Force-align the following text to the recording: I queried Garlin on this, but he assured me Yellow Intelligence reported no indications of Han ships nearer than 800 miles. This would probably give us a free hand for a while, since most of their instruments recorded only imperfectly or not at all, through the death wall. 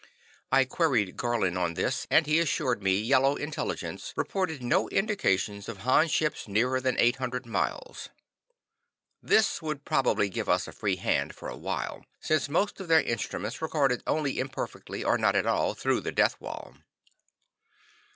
I 0.51 0.65
queried 0.65 1.15
Garlin 1.15 1.55
on 1.57 1.75
this, 1.75 2.07
but 2.07 2.25
he 2.25 2.39
assured 2.39 2.81
me 2.81 2.95
Yellow 2.99 3.35
Intelligence 3.35 4.13
reported 4.17 4.63
no 4.63 4.89
indications 4.89 5.69
of 5.69 5.83
Han 5.85 6.07
ships 6.07 6.47
nearer 6.47 6.81
than 6.81 6.97
800 6.97 7.45
miles. 7.45 8.09
This 9.21 9.61
would 9.61 9.85
probably 9.85 10.27
give 10.27 10.49
us 10.49 10.67
a 10.67 10.71
free 10.73 10.95
hand 10.95 11.35
for 11.35 11.49
a 11.49 11.55
while, 11.55 12.03
since 12.19 12.49
most 12.49 12.79
of 12.79 12.87
their 12.87 13.01
instruments 13.03 13.61
recorded 13.61 14.01
only 14.07 14.39
imperfectly 14.39 15.03
or 15.03 15.19
not 15.19 15.35
at 15.35 15.45
all, 15.45 15.75
through 15.75 16.01
the 16.01 16.11
death 16.11 16.41
wall. 16.41 16.73